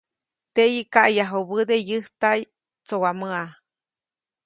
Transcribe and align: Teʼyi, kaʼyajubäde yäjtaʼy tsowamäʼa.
Teʼyi, 0.55 0.81
kaʼyajubäde 0.93 1.75
yäjtaʼy 1.89 2.41
tsowamäʼa. 2.85 3.43